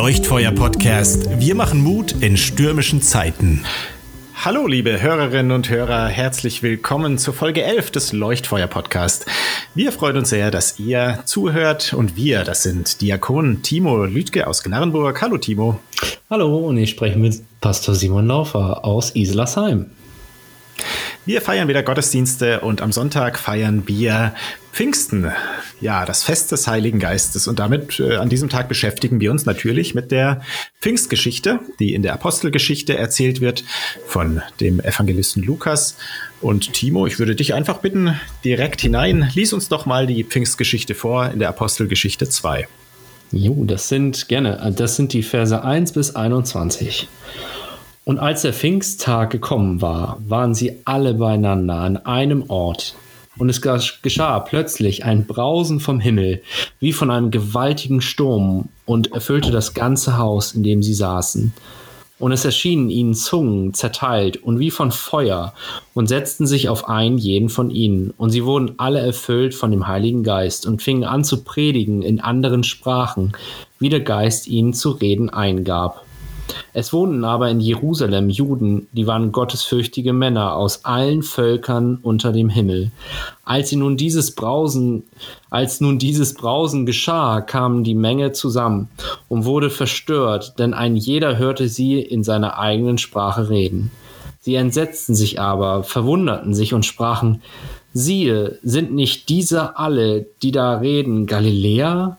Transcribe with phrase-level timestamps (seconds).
[0.00, 1.40] Leuchtfeuer-Podcast.
[1.40, 3.66] Wir machen Mut in stürmischen Zeiten.
[4.34, 9.26] Hallo, liebe Hörerinnen und Hörer, herzlich willkommen zur Folge 11 des Leuchtfeuer-Podcast.
[9.74, 14.62] Wir freuen uns sehr, dass ihr zuhört und wir, das sind Diakon Timo Lüdke aus
[14.62, 15.20] Gnarrenburg.
[15.20, 15.78] Hallo, Timo.
[16.30, 19.90] Hallo, und ich spreche mit Pastor Simon Laufer aus Islersheim.
[21.26, 24.34] Wir feiern wieder Gottesdienste und am Sonntag feiern wir
[24.72, 25.30] Pfingsten,
[25.80, 27.46] ja, das Fest des Heiligen Geistes.
[27.46, 30.40] Und damit äh, an diesem Tag beschäftigen wir uns natürlich mit der
[30.80, 33.64] Pfingstgeschichte, die in der Apostelgeschichte erzählt wird
[34.06, 35.98] von dem Evangelisten Lukas.
[36.40, 40.94] Und Timo, ich würde dich einfach bitten, direkt hinein, lies uns doch mal die Pfingstgeschichte
[40.94, 42.66] vor in der Apostelgeschichte 2.
[43.32, 47.08] Jo, das sind gerne, das sind die Verse 1 bis 21.
[48.10, 52.96] Und als der Pfingsttag gekommen war, waren sie alle beieinander an einem Ort.
[53.38, 56.42] Und es geschah plötzlich ein Brausen vom Himmel,
[56.80, 61.52] wie von einem gewaltigen Sturm, und erfüllte das ganze Haus, in dem sie saßen.
[62.18, 65.54] Und es erschienen ihnen Zungen zerteilt und wie von Feuer
[65.94, 68.12] und setzten sich auf einen jeden von ihnen.
[68.16, 72.18] Und sie wurden alle erfüllt von dem Heiligen Geist und fingen an zu predigen in
[72.18, 73.34] anderen Sprachen,
[73.78, 76.04] wie der Geist ihnen zu reden eingab.
[76.72, 82.48] Es wohnten aber in Jerusalem Juden, die waren gottesfürchtige Männer aus allen Völkern unter dem
[82.48, 82.90] Himmel.
[83.44, 85.04] Als nun dieses Brausen,
[85.50, 88.88] als nun dieses Brausen geschah, kamen die Menge zusammen
[89.28, 93.90] und wurde verstört, denn ein jeder hörte sie in seiner eigenen Sprache reden.
[94.40, 97.42] Sie entsetzten sich aber, verwunderten sich und sprachen,
[97.92, 102.16] siehe, sind nicht diese alle, die da reden, Galiläer?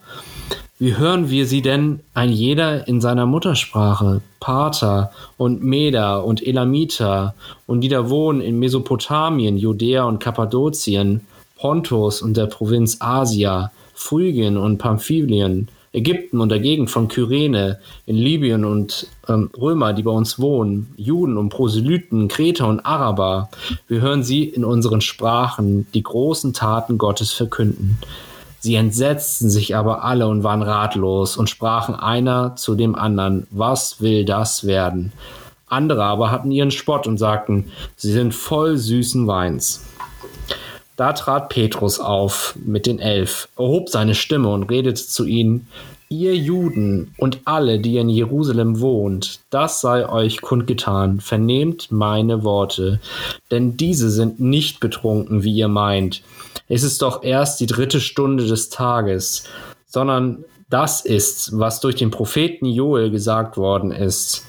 [0.79, 7.35] Wie hören wir sie denn ein jeder in seiner Muttersprache, Pater und Meder und Elamiter
[7.67, 11.21] und die da wohnen in Mesopotamien, Judäa und Kappadokien,
[11.55, 18.15] Pontus und der Provinz Asia, Phrygien und Pamphylien, Ägypten und der Gegend von Kyrene, in
[18.15, 23.49] Libyen und ähm, Römer, die bei uns wohnen, Juden und Proselyten, Kreter und Araber.
[23.87, 27.99] Wir hören sie in unseren Sprachen die großen Taten Gottes verkünden.
[28.63, 34.01] Sie entsetzten sich aber alle und waren ratlos und sprachen einer zu dem anderen, was
[34.01, 35.11] will das werden?
[35.65, 39.83] Andere aber hatten ihren Spott und sagten, sie sind voll süßen Weins.
[40.95, 45.67] Da trat Petrus auf mit den Elf, erhob seine Stimme und redete zu ihnen,
[46.09, 52.99] Ihr Juden und alle, die in Jerusalem wohnt, das sei euch kundgetan, vernehmt meine Worte,
[53.49, 56.21] denn diese sind nicht betrunken, wie ihr meint.
[56.73, 59.43] Es ist doch erst die dritte Stunde des Tages,
[59.87, 64.45] sondern das ist, was durch den Propheten Joel gesagt worden ist.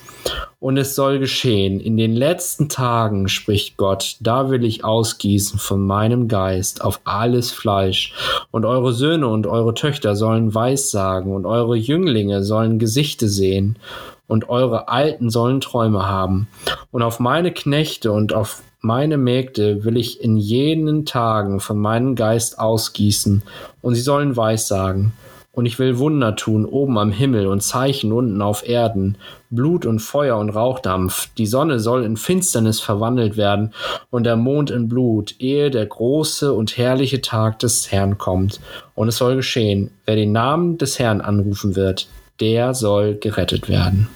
[0.60, 5.84] Und es soll geschehen, in den letzten Tagen, spricht Gott, da will ich ausgießen von
[5.84, 8.14] meinem Geist auf alles Fleisch,
[8.52, 13.80] und eure Söhne und eure Töchter sollen Weissagen, und eure Jünglinge sollen Gesichte sehen,
[14.28, 16.46] und eure Alten sollen Träume haben.
[16.92, 22.16] Und auf meine Knechte und auf meine Mägde will ich in jenen Tagen von meinem
[22.16, 23.42] Geist ausgießen,
[23.80, 25.12] und sie sollen Weissagen.
[25.54, 29.18] Und ich will Wunder tun oben am Himmel und Zeichen unten auf Erden,
[29.50, 31.28] Blut und Feuer und Rauchdampf.
[31.36, 33.74] Die Sonne soll in Finsternis verwandelt werden
[34.10, 38.60] und der Mond in Blut, ehe der große und herrliche Tag des Herrn kommt.
[38.94, 42.08] Und es soll geschehen, wer den Namen des Herrn anrufen wird,
[42.40, 44.08] der soll gerettet werden.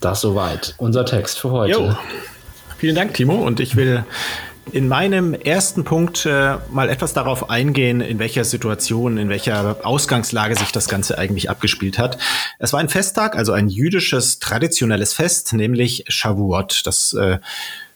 [0.00, 0.74] Das soweit.
[0.78, 1.72] Unser Text für heute.
[1.72, 1.96] Jo.
[2.78, 3.36] Vielen Dank, Timo.
[3.36, 4.04] Und ich will
[4.72, 10.56] in meinem ersten Punkt äh, mal etwas darauf eingehen, in welcher Situation, in welcher Ausgangslage
[10.56, 12.18] sich das Ganze eigentlich abgespielt hat.
[12.58, 16.82] Es war ein Festtag, also ein jüdisches traditionelles Fest, nämlich Shavuot.
[16.84, 17.38] Das äh,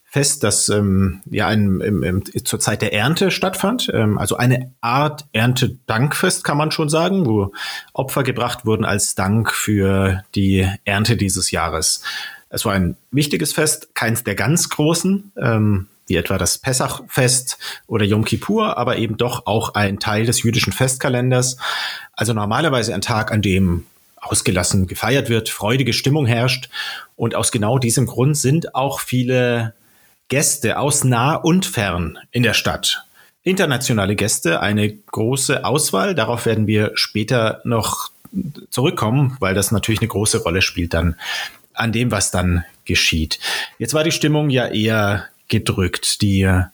[0.05, 3.91] Fest, das ähm, ja ein, im, im, zur Zeit der Ernte stattfand.
[3.93, 7.53] Ähm, also eine Art Erntedankfest kann man schon sagen, wo
[7.93, 12.03] Opfer gebracht wurden als Dank für die Ernte dieses Jahres.
[12.51, 15.33] Es war ein wichtiges Fest, keins der ganz großen.
[15.41, 20.43] Ähm, wie etwa das Pessachfest oder Yom Kippur, aber eben doch auch ein Teil des
[20.43, 21.57] jüdischen Festkalenders.
[22.13, 23.87] Also normalerweise ein Tag, an dem
[24.17, 26.69] ausgelassen gefeiert wird, freudige Stimmung herrscht.
[27.17, 29.73] Und aus genau diesem Grund sind auch viele
[30.29, 33.05] Gäste aus nah und fern in der Stadt.
[33.43, 36.15] Internationale Gäste, eine große Auswahl.
[36.15, 38.11] Darauf werden wir später noch
[38.69, 41.17] zurückkommen, weil das natürlich eine große Rolle spielt dann
[41.75, 43.39] an dem, was dann geschieht.
[43.79, 46.23] Jetzt war die Stimmung ja eher gedrückt.
[46.23, 46.65] Die äh,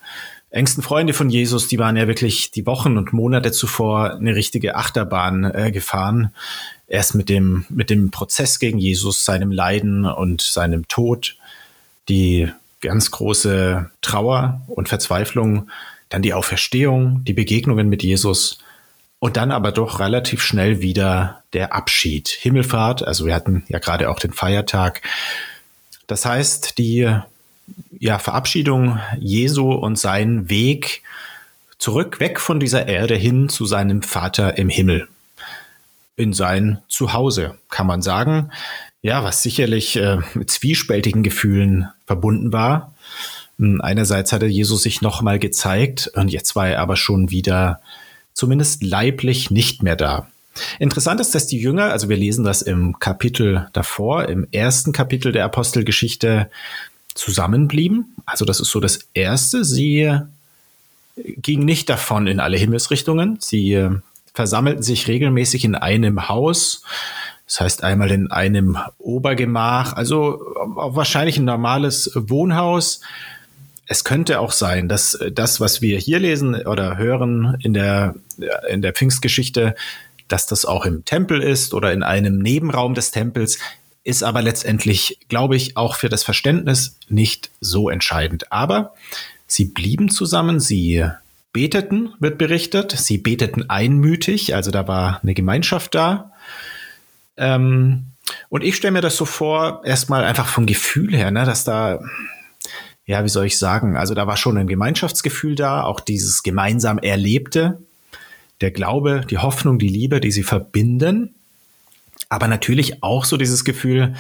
[0.50, 4.76] engsten Freunde von Jesus, die waren ja wirklich die Wochen und Monate zuvor eine richtige
[4.76, 6.32] Achterbahn äh, gefahren.
[6.88, 11.36] Erst mit dem, mit dem Prozess gegen Jesus, seinem Leiden und seinem Tod,
[12.08, 12.48] die
[12.80, 15.68] ganz große Trauer und Verzweiflung,
[16.08, 18.58] dann die Auferstehung, die Begegnungen mit Jesus
[19.18, 22.28] und dann aber doch relativ schnell wieder der Abschied.
[22.28, 25.02] Himmelfahrt, also wir hatten ja gerade auch den Feiertag.
[26.06, 27.08] Das heißt, die
[27.98, 31.02] ja, Verabschiedung Jesu und sein Weg
[31.78, 35.08] zurück, weg von dieser Erde hin zu seinem Vater im Himmel.
[36.16, 38.50] In sein Zuhause, kann man sagen.
[39.02, 42.94] Ja, was sicherlich äh, mit zwiespältigen Gefühlen verbunden war.
[43.58, 47.80] Hm, einerseits hatte Jesus sich nochmal gezeigt und jetzt war er aber schon wieder
[48.36, 50.28] zumindest leiblich nicht mehr da.
[50.78, 55.32] Interessant ist, dass die Jünger, also wir lesen das im Kapitel davor, im ersten Kapitel
[55.32, 56.50] der Apostelgeschichte,
[57.14, 58.14] zusammenblieben.
[58.26, 59.64] Also das ist so das Erste.
[59.64, 60.12] Sie
[61.16, 63.38] gingen nicht davon in alle Himmelsrichtungen.
[63.40, 63.88] Sie
[64.34, 66.82] versammelten sich regelmäßig in einem Haus.
[67.46, 70.40] Das heißt einmal in einem Obergemach, also
[70.74, 73.00] wahrscheinlich ein normales Wohnhaus.
[73.86, 78.16] Es könnte auch sein, dass das, was wir hier lesen oder hören in der,
[78.68, 79.74] in der Pfingstgeschichte,
[80.28, 83.58] dass das auch im Tempel ist oder in einem Nebenraum des Tempels,
[84.02, 88.52] ist aber letztendlich, glaube ich, auch für das Verständnis nicht so entscheidend.
[88.52, 88.94] Aber
[89.46, 91.04] sie blieben zusammen, sie
[91.52, 96.32] beteten, wird berichtet, sie beteten einmütig, also da war eine Gemeinschaft da.
[97.36, 98.04] Ähm,
[98.48, 102.00] und ich stelle mir das so vor, erstmal einfach vom Gefühl her, ne, dass da,
[103.06, 106.98] ja, wie soll ich sagen, also da war schon ein Gemeinschaftsgefühl da, auch dieses gemeinsam
[106.98, 107.78] Erlebte,
[108.60, 111.34] der Glaube, die Hoffnung, die Liebe, die sie verbinden
[112.28, 114.14] aber natürlich auch so dieses Gefühl,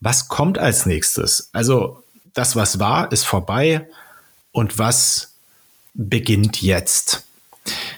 [0.00, 1.50] was kommt als nächstes?
[1.52, 2.02] Also
[2.34, 3.88] das, was war, ist vorbei
[4.52, 5.34] und was
[5.94, 7.24] beginnt jetzt?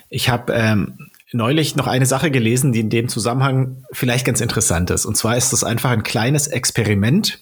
[0.08, 4.90] Ich habe ähm, neulich noch eine Sache gelesen, die in dem Zusammenhang vielleicht ganz interessant
[4.90, 5.04] ist.
[5.04, 7.40] Und zwar ist das einfach ein kleines Experiment.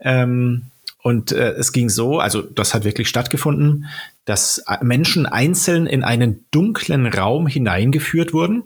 [0.00, 0.66] Ähm,
[1.06, 3.86] und äh, es ging so, also das hat wirklich stattgefunden,
[4.24, 8.64] dass Menschen einzeln in einen dunklen Raum hineingeführt wurden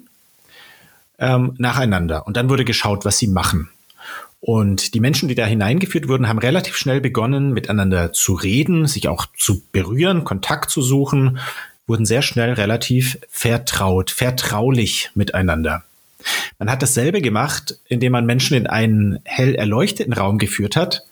[1.19, 2.27] ähm, nacheinander.
[2.27, 3.69] Und dann wurde geschaut, was sie machen.
[4.41, 9.07] Und die Menschen, die da hineingeführt wurden, haben relativ schnell begonnen, miteinander zu reden, sich
[9.07, 11.41] auch zu berühren, Kontakt zu suchen,
[11.87, 15.85] wurden sehr schnell relativ vertraut, vertraulich miteinander.
[16.59, 21.05] Man hat dasselbe gemacht, indem man Menschen in einen hell erleuchteten Raum geführt hat.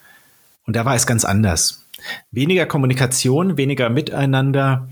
[0.69, 1.87] Und da war es ganz anders.
[2.31, 4.87] Weniger Kommunikation, weniger Miteinander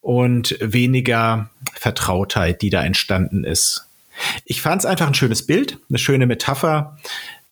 [0.00, 3.86] und weniger Vertrautheit, die da entstanden ist.
[4.44, 6.96] Ich fand es einfach ein schönes Bild, eine schöne Metapher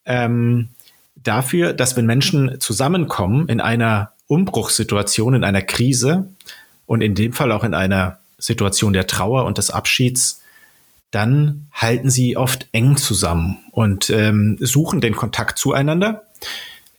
[0.07, 0.69] ähm,
[1.17, 6.29] dafür, dass wenn Menschen zusammenkommen in einer Umbruchssituation, in einer Krise
[6.87, 10.43] und in dem Fall auch in einer Situation der Trauer und des Abschieds,
[11.11, 16.23] dann halten sie oft eng zusammen und ähm, suchen den Kontakt zueinander.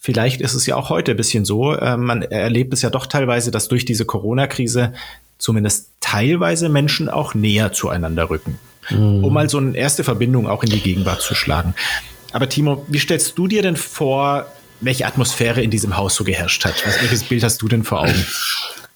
[0.06, 1.74] Vielleicht ist es ja auch heute ein bisschen so.
[1.74, 4.94] Äh, man erlebt es ja doch teilweise, dass durch diese Corona-Krise
[5.38, 8.58] zumindest teilweise Menschen auch näher zueinander rücken
[8.90, 9.24] mhm.
[9.24, 11.74] um mal so eine erste Verbindung auch in die Gegenwart zu schlagen.
[12.32, 14.46] Aber Timo, wie stellst du dir denn vor,
[14.82, 16.86] welche Atmosphäre in diesem Haus so geherrscht hat?
[16.86, 18.26] Was, welches Bild hast du denn vor Augen?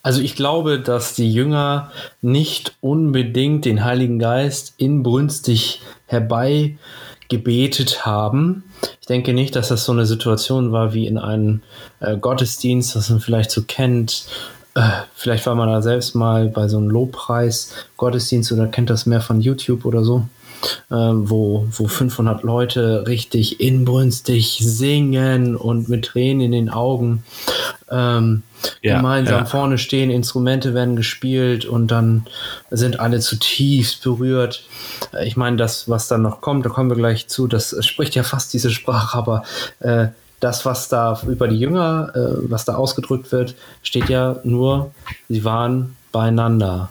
[0.02, 1.92] Also ich glaube, dass die Jünger
[2.22, 5.82] nicht unbedingt den Heiligen Geist inbrünstig
[7.30, 8.64] herbeigebetet haben.
[9.02, 11.62] Ich denke nicht, dass das so eine Situation war wie in einem
[12.00, 14.26] äh, Gottesdienst, das man vielleicht so kennt,
[14.76, 14.82] äh,
[15.16, 19.22] vielleicht war man da selbst mal bei so einem Lobpreis, Gottesdienst oder kennt das mehr
[19.22, 20.26] von YouTube oder so,
[20.90, 27.24] äh, wo, wo 500 Leute richtig inbrünstig singen und mit Tränen in den Augen
[27.92, 28.44] ähm,
[28.82, 29.46] ja, gemeinsam ja.
[29.46, 32.26] vorne stehen, Instrumente werden gespielt und dann
[32.70, 34.64] sind alle zutiefst berührt.
[35.14, 38.16] Äh, ich meine, das, was dann noch kommt, da kommen wir gleich zu, das spricht
[38.16, 39.44] ja fast diese Sprache, aber
[39.80, 40.08] äh,
[40.40, 44.92] das, was da über die Jünger, äh, was da ausgedrückt wird, steht ja nur,
[45.28, 46.90] sie waren beieinander.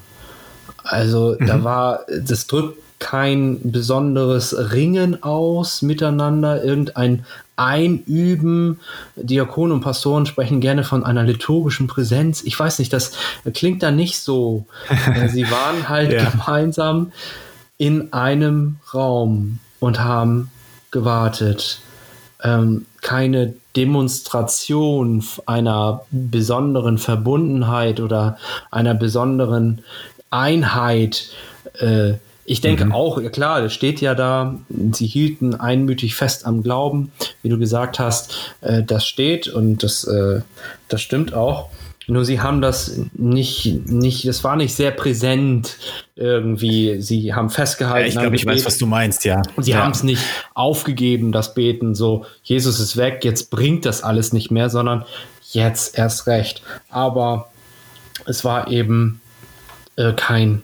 [0.85, 1.47] Also mhm.
[1.47, 7.25] da war, das drückt kein besonderes Ringen aus miteinander, irgendein
[7.59, 8.81] Einüben.
[9.17, 12.43] Diakonen und Pastoren sprechen gerne von einer liturgischen Präsenz.
[12.45, 13.13] Ich weiß nicht, das
[13.55, 14.67] klingt da nicht so.
[15.15, 16.31] Äh, sie waren halt ja.
[16.31, 17.13] gemeinsam
[17.77, 20.51] in einem Raum und haben
[20.91, 21.81] gewartet
[22.43, 28.39] ähm, keine Demonstration einer besonderen Verbundenheit oder
[28.71, 29.83] einer besonderen
[30.31, 31.31] Einheit.
[31.79, 32.15] Äh,
[32.49, 32.93] ich denke mhm.
[32.93, 34.55] auch, klar, es steht ja da,
[34.93, 37.13] sie hielten einmütig fest am Glauben,
[37.43, 40.41] wie du gesagt hast, äh, das steht und das, äh,
[40.89, 41.69] das stimmt auch.
[42.07, 45.77] Nur sie haben das nicht, nicht, das war nicht sehr präsent
[46.17, 47.03] irgendwie.
[47.03, 48.07] Sie haben festgehalten.
[48.07, 49.43] Ja, ich glaube, ich weiß, was du meinst, ja.
[49.57, 49.83] Und sie ja.
[49.83, 50.23] haben es nicht
[50.55, 55.05] aufgegeben, das Beten, so, Jesus ist weg, jetzt bringt das alles nicht mehr, sondern
[55.53, 56.63] jetzt erst recht.
[56.89, 57.51] Aber
[58.25, 59.21] es war eben
[59.97, 60.63] äh, kein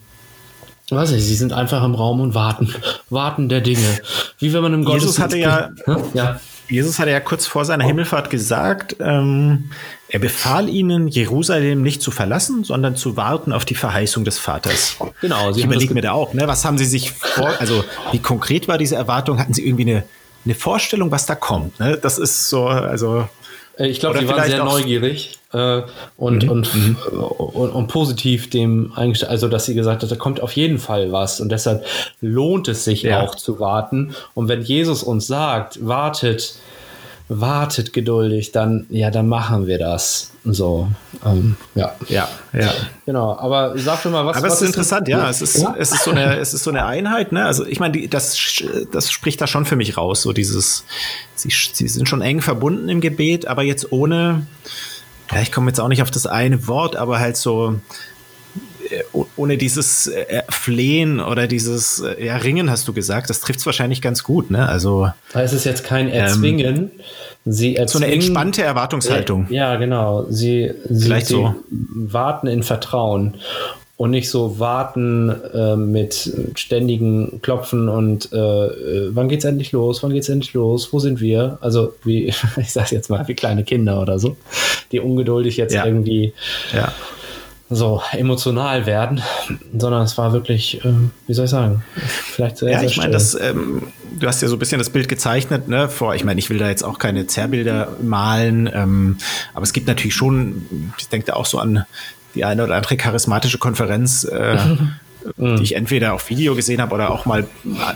[0.90, 2.74] Weiß ich, sie sind einfach im Raum und warten.
[3.10, 4.00] Warten der Dinge.
[4.38, 5.70] Wie wenn man im Jesus hatte ja,
[6.12, 6.40] ja.
[6.68, 9.70] Jesus hatte ja kurz vor seiner Himmelfahrt gesagt, ähm,
[10.08, 14.96] er befahl ihnen, Jerusalem nicht zu verlassen, sondern zu warten auf die Verheißung des Vaters.
[15.20, 15.52] Genau.
[15.52, 18.68] Sie ich überlege mir da auch, ne, was haben Sie sich vor, also wie konkret
[18.68, 19.38] war diese Erwartung?
[19.38, 20.04] Hatten Sie irgendwie eine,
[20.44, 21.80] eine Vorstellung, was da kommt?
[21.80, 21.98] Ne?
[22.00, 23.28] Das ist so, also
[23.78, 25.82] ich glaube, sie waren sehr neugierig äh,
[26.16, 26.50] und, mhm.
[26.50, 26.96] Und, mhm.
[27.12, 31.12] und, und, positiv dem eingestellt, also dass sie gesagt hat, da kommt auf jeden Fall
[31.12, 31.84] was und deshalb
[32.20, 33.22] lohnt es sich ja.
[33.22, 34.14] auch zu warten.
[34.34, 36.54] Und wenn Jesus uns sagt, wartet,
[37.28, 40.30] wartet geduldig, dann ja, dann machen wir das.
[40.44, 40.88] So,
[41.24, 41.94] ähm, ja.
[42.08, 42.70] Ja, ja.
[43.06, 45.30] Genau, aber sag doch mal, was Aber was es ist interessant, ja.
[45.30, 45.74] Es ist, ja?
[45.78, 47.46] es ist so eine, es ist so eine Einheit, ne?
[47.46, 48.62] Also ich meine, das,
[48.92, 50.84] das spricht da schon für mich raus, so dieses,
[51.34, 54.46] sie, sie sind schon eng verbunden im Gebet, aber jetzt ohne,
[55.32, 57.80] ja, ich komme jetzt auch nicht auf das eine Wort, aber halt so,
[59.36, 63.66] ohne dieses äh, Flehen oder dieses äh, ja, Ringen, hast du gesagt, das trifft es
[63.66, 64.50] wahrscheinlich ganz gut.
[64.50, 64.68] Ne?
[64.68, 66.76] Also, da ist es jetzt kein Erzwingen.
[66.76, 66.90] Ähm,
[67.44, 69.46] sie erzwingen, so eine entspannte Erwartungshaltung.
[69.50, 70.26] Ja, genau.
[70.30, 71.54] Sie, sie, Vielleicht sie so.
[71.70, 73.34] warten in Vertrauen
[73.96, 78.36] und nicht so warten äh, mit ständigen Klopfen und äh,
[79.14, 81.58] wann geht's endlich los, wann geht's endlich los, wo sind wir?
[81.60, 82.26] Also wie,
[82.56, 84.36] ich sag jetzt mal, wie kleine Kinder oder so,
[84.90, 85.86] die ungeduldig jetzt ja.
[85.86, 86.32] irgendwie
[86.72, 86.92] ja
[87.70, 89.22] so emotional werden,
[89.76, 90.92] sondern es war wirklich, äh,
[91.26, 93.84] wie soll ich sagen, vielleicht sehr, Ja, sehr ich meine, das, ähm,
[94.18, 96.58] du hast ja so ein bisschen das Bild gezeichnet, ne, vor, ich meine, ich will
[96.58, 99.16] da jetzt auch keine Zerrbilder malen, ähm,
[99.54, 101.86] aber es gibt natürlich schon, ich denke da auch so an
[102.34, 104.58] die eine oder andere charismatische Konferenz, äh,
[105.38, 107.46] die ich entweder auf Video gesehen habe oder auch mal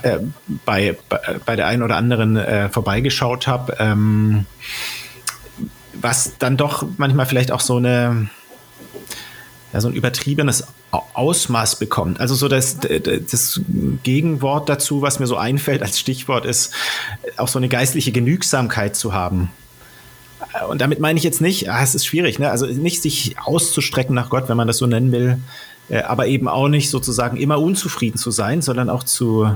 [0.01, 0.17] äh,
[0.65, 4.45] bei, bei, bei der einen oder anderen äh, vorbeigeschaut habe, ähm,
[5.93, 8.29] was dann doch manchmal vielleicht auch so eine
[9.73, 12.19] ja, so ein übertriebenes Ausmaß bekommt.
[12.19, 13.61] Also so das, das
[14.03, 16.73] Gegenwort dazu, was mir so einfällt als Stichwort, ist
[17.37, 19.51] auch so eine geistliche Genügsamkeit zu haben.
[20.67, 22.49] Und damit meine ich jetzt nicht, ah, es ist schwierig, ne?
[22.49, 25.37] also nicht sich auszustrecken nach Gott, wenn man das so nennen will,
[25.89, 29.55] äh, aber eben auch nicht sozusagen immer unzufrieden zu sein, sondern auch zu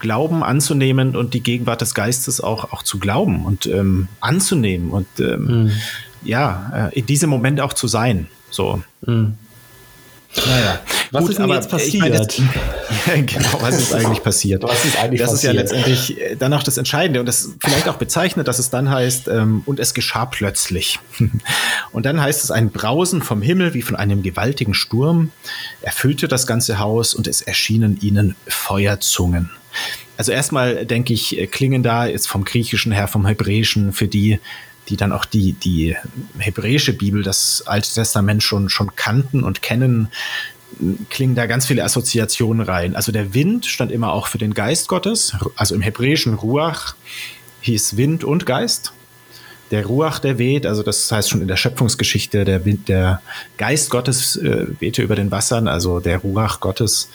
[0.00, 5.06] glauben, anzunehmen und die Gegenwart des Geistes auch, auch zu glauben und ähm, anzunehmen und
[5.20, 5.72] ähm, mhm.
[6.24, 8.26] ja, äh, in diesem Moment auch zu sein.
[8.52, 8.82] So.
[9.04, 9.36] Mhm.
[10.34, 10.80] Naja.
[11.10, 12.02] Was Gut, ist denn jetzt passiert?
[12.02, 12.36] Meine, das,
[13.26, 14.62] genau, was ist eigentlich passiert?
[14.62, 15.54] Was ist eigentlich das passiert?
[15.54, 18.70] ist ja letztendlich äh, dann auch das Entscheidende und das vielleicht auch bezeichnet, dass es
[18.70, 21.00] dann heißt, ähm, und es geschah plötzlich.
[21.92, 25.32] und dann heißt es, ein Brausen vom Himmel wie von einem gewaltigen Sturm
[25.82, 29.50] erfüllte das ganze Haus und es erschienen ihnen Feuerzungen.
[30.16, 34.38] Also erstmal denke ich, äh, klingen da jetzt vom Griechischen her, vom Hebräischen für die,
[34.88, 35.96] die dann auch die, die
[36.38, 40.08] hebräische Bibel, das Alte Testament schon, schon kannten und kennen,
[41.10, 42.96] klingen da ganz viele Assoziationen rein.
[42.96, 46.94] Also der Wind stand immer auch für den Geist Gottes, also im hebräischen Ruach
[47.60, 48.92] hieß Wind und Geist
[49.72, 53.22] der Ruach, der weht, also das heißt schon in der Schöpfungsgeschichte, der, Wind, der
[53.56, 57.08] Geist Gottes äh, wehte über den Wassern, also der Ruach Gottes.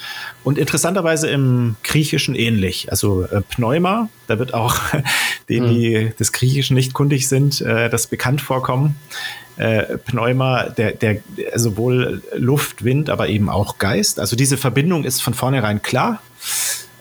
[0.44, 2.90] Und interessanterweise im Griechischen ähnlich.
[2.90, 4.80] Also äh, Pneuma, da wird auch
[5.50, 6.16] denen, die mhm.
[6.18, 8.96] des Griechischen nicht kundig sind, äh, das bekannt vorkommen.
[9.58, 11.22] Äh, Pneuma, der, der
[11.56, 14.20] sowohl Luft, Wind, aber eben auch Geist.
[14.20, 16.22] Also diese Verbindung ist von vornherein klar.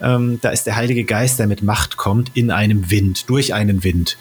[0.03, 3.85] Ähm, da ist der Heilige Geist, der mit Macht kommt, in einem Wind, durch einen
[3.85, 4.19] Wind.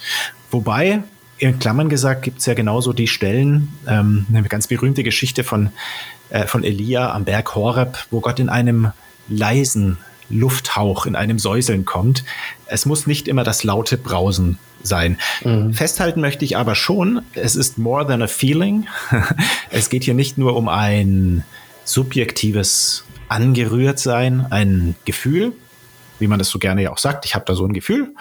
[0.49, 1.03] Wobei
[1.37, 5.69] in Klammern gesagt gibt es ja genauso die Stellen, ähm, eine ganz berühmte Geschichte von,
[6.29, 8.91] äh, von Elia am Berg Horeb, wo Gott in einem
[9.27, 9.97] leisen
[10.29, 12.23] Lufthauch, in einem Säuseln kommt.
[12.65, 15.17] Es muss nicht immer das laute Brausen sein.
[15.43, 15.73] Mhm.
[15.73, 18.87] Festhalten möchte ich aber schon, es ist more than a feeling.
[19.69, 21.43] es geht hier nicht nur um ein
[21.83, 25.53] subjektives Angerührtsein, ein Gefühl,
[26.19, 27.25] wie man das so gerne ja auch sagt.
[27.25, 28.13] Ich habe da so ein Gefühl,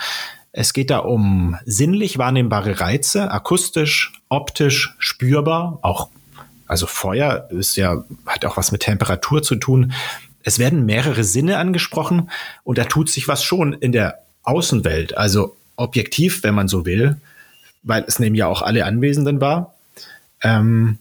[0.56, 6.08] es geht da um sinnlich wahrnehmbare Reize, akustisch, optisch, spürbar, auch
[6.66, 9.92] also Feuer ist ja hat auch was mit Temperatur zu tun.
[10.44, 12.30] Es werden mehrere Sinne angesprochen
[12.62, 17.20] und da tut sich was schon in der Außenwelt, also objektiv, wenn man so will,
[17.82, 19.75] weil es nehmen ja auch alle Anwesenden wahr.
[20.42, 20.99] Ähm,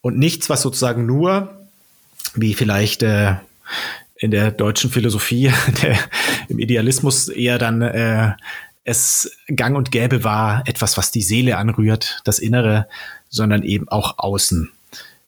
[0.00, 1.54] und nichts, was sozusagen nur,
[2.34, 3.36] wie vielleicht äh,
[4.16, 5.96] in der deutschen Philosophie, der,
[6.48, 8.32] im Idealismus eher dann äh,
[8.86, 12.86] es gang und gäbe war, etwas, was die Seele anrührt, das Innere,
[13.28, 14.70] sondern eben auch außen.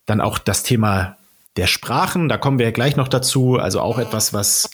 [0.07, 1.17] Dann auch das Thema
[1.57, 4.71] der Sprachen, da kommen wir ja gleich noch dazu, also auch etwas, was,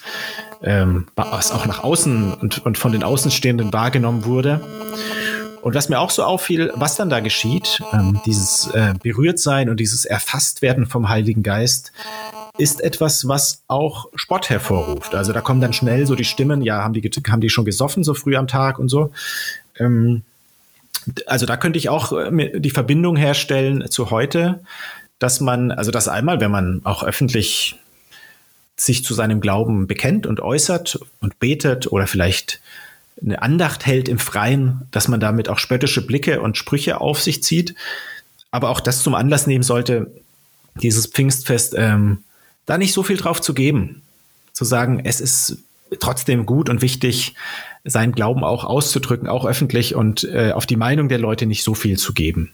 [0.63, 4.61] ähm, was auch nach außen und, und von den Außenstehenden wahrgenommen wurde.
[5.63, 9.81] Und was mir auch so auffiel, was dann da geschieht, ähm, dieses äh, Berührtsein und
[9.81, 11.91] dieses Erfasstwerden vom Heiligen Geist,
[12.57, 15.15] ist etwas, was auch Spott hervorruft.
[15.15, 18.05] Also da kommen dann schnell so die Stimmen, ja, haben die, haben die schon gesoffen
[18.05, 19.13] so früh am Tag und so.
[19.79, 20.23] Ähm,
[21.27, 24.61] also da könnte ich auch äh, die Verbindung herstellen zu heute,
[25.19, 27.77] dass man, also das einmal, wenn man auch öffentlich
[28.77, 32.61] sich zu seinem Glauben bekennt und äußert und betet oder vielleicht
[33.23, 37.43] eine Andacht hält im Freien, dass man damit auch spöttische Blicke und Sprüche auf sich
[37.43, 37.75] zieht,
[38.51, 40.11] aber auch das zum Anlass nehmen sollte,
[40.83, 42.25] dieses Pfingstfest ähm,
[42.67, 44.03] da nicht so viel drauf zu geben,
[44.53, 45.59] zu sagen, es ist
[46.01, 47.35] trotzdem gut und wichtig,
[47.85, 51.75] seinen Glauben auch auszudrücken, auch öffentlich und äh, auf die Meinung der Leute nicht so
[51.75, 52.53] viel zu geben.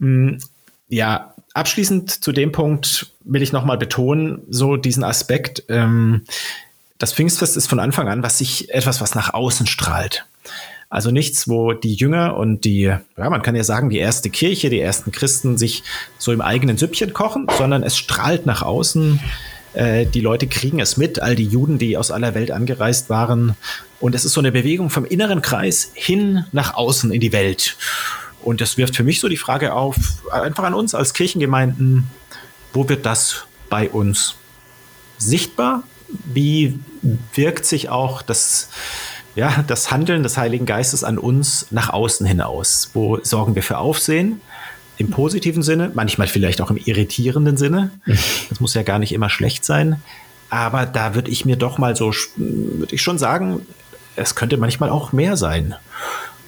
[0.00, 0.38] Hm,
[0.88, 6.24] ja, abschließend zu dem Punkt will ich nochmal betonen, so diesen Aspekt, ähm,
[6.98, 10.24] das Pfingstfest ist von Anfang an was sich etwas, was nach außen strahlt.
[10.90, 14.70] Also nichts, wo die Jünger und die, ja, man kann ja sagen, die erste Kirche,
[14.70, 15.82] die ersten Christen sich
[16.16, 19.20] so im eigenen Süppchen kochen, sondern es strahlt nach außen.
[19.74, 23.54] Äh, die Leute kriegen es mit, all die Juden, die aus aller Welt angereist waren.
[24.00, 27.76] Und es ist so eine Bewegung vom inneren Kreis hin nach außen in die Welt.
[28.42, 29.96] Und das wirft für mich so die Frage auf,
[30.30, 32.10] einfach an uns als Kirchengemeinden,
[32.72, 34.36] wo wird das bei uns
[35.18, 35.82] sichtbar?
[36.24, 36.78] Wie
[37.34, 38.70] wirkt sich auch das,
[39.38, 42.90] ja, das Handeln des Heiligen Geistes an uns nach außen hinaus?
[42.92, 44.40] Wo sorgen wir für Aufsehen?
[44.96, 47.92] Im positiven Sinne, manchmal vielleicht auch im irritierenden Sinne.
[48.48, 50.02] Das muss ja gar nicht immer schlecht sein.
[50.50, 53.64] Aber da würde ich mir doch mal so, würde ich schon sagen,
[54.16, 55.76] es könnte manchmal auch mehr sein.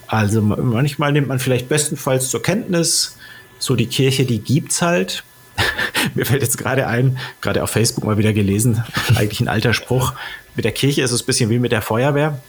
[0.09, 3.17] Also manchmal nimmt man vielleicht bestenfalls zur Kenntnis,
[3.61, 5.23] so die Kirche, die gibt's halt.
[6.17, 8.83] Mir fällt jetzt gerade ein, gerade auf Facebook mal wieder gelesen,
[9.15, 10.15] eigentlich ein alter Spruch.
[10.57, 12.41] Mit der Kirche ist es ein bisschen wie mit der Feuerwehr.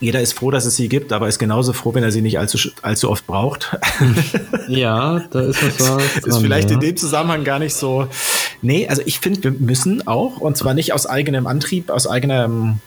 [0.00, 2.38] Jeder ist froh, dass es sie gibt, aber ist genauso froh, wenn er sie nicht
[2.38, 3.76] allzu, allzu oft braucht.
[4.66, 6.24] Ja, da ist was was.
[6.24, 6.74] ist vielleicht ja.
[6.74, 8.08] in dem Zusammenhang gar nicht so.
[8.62, 12.80] Nee, also ich finde, wir müssen auch, und zwar nicht aus eigenem Antrieb, aus eigenem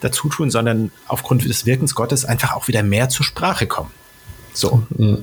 [0.00, 3.90] Dazutun, sondern aufgrund des Wirkens Gottes einfach auch wieder mehr zur Sprache kommen.
[4.54, 4.82] So.
[4.96, 5.18] Ja.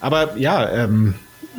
[0.00, 1.14] Aber ja, ähm,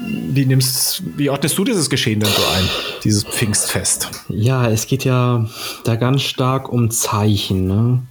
[0.06, 2.64] wie nimmst, wie ordnest du dieses Geschehen denn so ein,
[3.04, 4.10] dieses Pfingstfest?
[4.30, 5.48] Ja, es geht ja
[5.84, 8.04] da ganz stark um Zeichen, ne?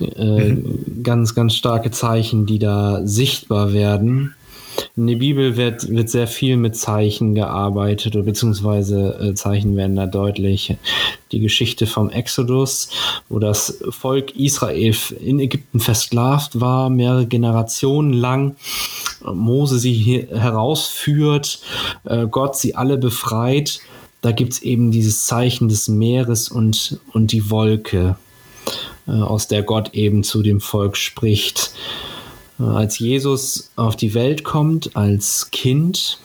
[0.00, 1.02] Äh, mhm.
[1.02, 4.34] Ganz, ganz starke Zeichen, die da sichtbar werden.
[4.96, 10.06] In der Bibel wird, wird sehr viel mit Zeichen gearbeitet, beziehungsweise äh, Zeichen werden da
[10.06, 10.76] deutlich.
[11.32, 12.88] Die Geschichte vom Exodus,
[13.28, 18.56] wo das Volk Israel in Ägypten versklavt war, mehrere Generationen lang.
[19.24, 21.60] Mose sie herausführt,
[22.04, 23.80] äh, Gott sie alle befreit.
[24.20, 28.16] Da gibt es eben dieses Zeichen des Meeres und, und die Wolke,
[29.06, 31.72] äh, aus der Gott eben zu dem Volk spricht.
[32.58, 36.18] Äh, als Jesus auf die Welt kommt, als Kind,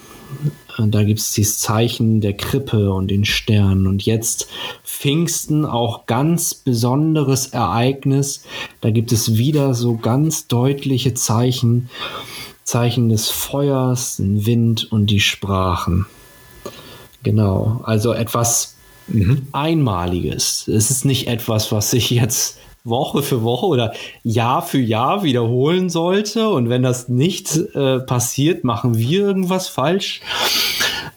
[0.77, 3.87] äh, da gibt es dieses Zeichen der Krippe und den Sternen.
[3.87, 4.47] Und jetzt
[4.83, 8.43] Pfingsten, auch ganz besonderes Ereignis.
[8.81, 11.89] Da gibt es wieder so ganz deutliche Zeichen.
[12.63, 16.05] Zeichen des Feuers, den Wind und die Sprachen.
[17.21, 18.75] Genau, also etwas
[19.07, 19.47] mhm.
[19.51, 20.67] Einmaliges.
[20.67, 23.93] Es ist nicht etwas, was sich jetzt Woche für Woche oder
[24.23, 26.49] Jahr für Jahr wiederholen sollte.
[26.49, 30.21] Und wenn das nicht äh, passiert, machen wir irgendwas falsch.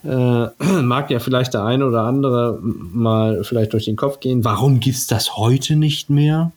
[0.03, 0.47] Äh,
[0.81, 4.45] mag ja vielleicht der eine oder andere mal vielleicht durch den Kopf gehen.
[4.45, 6.51] Warum gibt es das heute nicht mehr?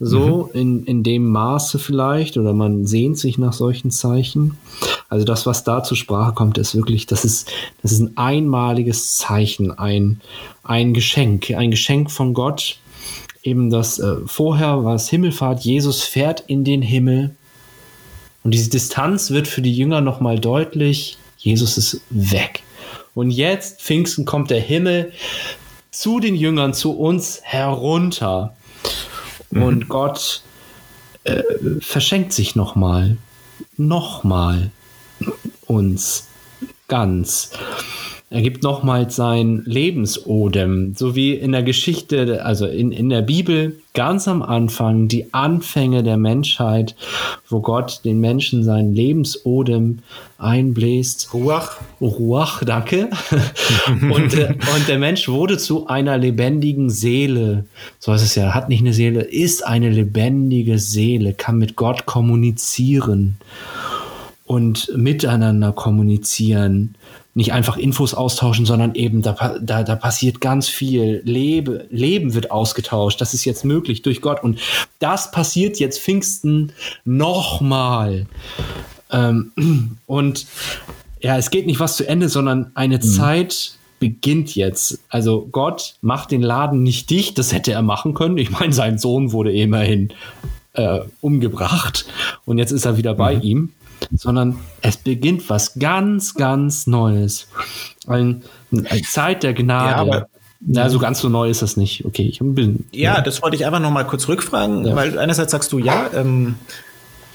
[0.00, 0.60] So mhm.
[0.60, 4.56] in, in dem Maße vielleicht oder man sehnt sich nach solchen Zeichen.
[5.08, 7.50] Also das, was da zur Sprache kommt, ist wirklich, das ist,
[7.82, 10.20] das ist ein einmaliges Zeichen, ein,
[10.62, 12.78] ein Geschenk, ein Geschenk von Gott,
[13.44, 17.36] eben das äh, vorher war es Himmelfahrt, Jesus fährt in den Himmel
[18.42, 22.62] und diese Distanz wird für die Jünger nochmal deutlich, Jesus ist weg.
[23.14, 25.12] Und jetzt, Pfingsten, kommt der Himmel
[25.90, 28.56] zu den Jüngern, zu uns herunter.
[29.50, 29.62] Mhm.
[29.62, 30.42] Und Gott
[31.24, 31.42] äh,
[31.80, 33.16] verschenkt sich nochmal,
[33.76, 34.70] nochmal
[35.66, 36.26] uns
[36.88, 37.50] ganz.
[38.34, 43.78] Er gibt nochmals sein Lebensodem, so wie in der Geschichte, also in, in der Bibel,
[43.92, 46.96] ganz am Anfang, die Anfänge der Menschheit,
[47.48, 50.00] wo Gott den Menschen sein Lebensodem
[50.36, 51.32] einbläst.
[51.32, 51.76] Ruach.
[52.00, 53.08] Ruach, danke.
[53.86, 57.66] und, äh, und der Mensch wurde zu einer lebendigen Seele.
[58.00, 62.04] So heißt es ja, hat nicht eine Seele, ist eine lebendige Seele, kann mit Gott
[62.04, 63.36] kommunizieren
[64.44, 66.96] und miteinander kommunizieren
[67.34, 71.20] nicht einfach Infos austauschen, sondern eben da, da, da passiert ganz viel.
[71.24, 73.20] Lebe, Leben wird ausgetauscht.
[73.20, 74.42] Das ist jetzt möglich durch Gott.
[74.42, 74.60] Und
[75.00, 76.72] das passiert jetzt Pfingsten
[77.04, 78.26] nochmal.
[79.10, 79.52] Ähm,
[80.06, 80.46] und
[81.20, 83.02] ja, es geht nicht was zu Ende, sondern eine mhm.
[83.02, 85.00] Zeit beginnt jetzt.
[85.08, 88.36] Also Gott macht den Laden nicht dicht, das hätte er machen können.
[88.36, 90.12] Ich meine, sein Sohn wurde immerhin
[90.74, 92.04] äh, umgebracht
[92.44, 93.42] und jetzt ist er wieder bei mhm.
[93.42, 93.72] ihm,
[94.14, 97.48] sondern es beginnt was ganz, ganz Neues.
[98.06, 100.10] Ein, eine Zeit der Gnade.
[100.10, 100.26] Ja,
[100.66, 102.04] ja, so ganz so neu ist das nicht.
[102.04, 102.86] Okay, ich bin.
[102.92, 103.20] Ja, ja.
[103.20, 104.96] das wollte ich einfach noch mal kurz rückfragen, ja.
[104.96, 106.54] weil einerseits sagst du ja, ähm,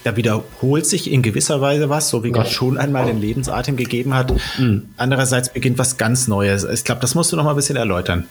[0.02, 4.14] da wiederholt sich in gewisser Weise was, so wie Gott schon einmal den Lebensatem gegeben
[4.14, 4.32] hat.
[4.58, 4.88] Mhm.
[4.96, 6.64] Andererseits beginnt was ganz Neues.
[6.64, 8.26] Ich glaube, das musst du noch mal ein bisschen erläutern.